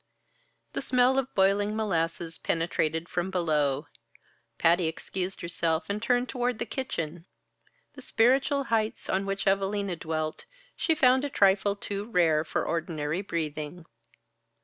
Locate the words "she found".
10.75-11.23